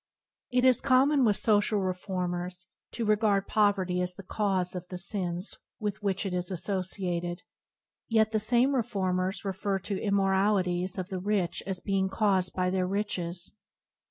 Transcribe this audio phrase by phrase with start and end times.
[0.49, 4.97] It is common with social reformers to [41] regard poverty as the cause of the
[4.97, 7.43] sins with which it is associated;
[8.07, 12.55] yet the same reform ers refer to the immoralities of the rich as being caused
[12.55, 13.55] by their riches.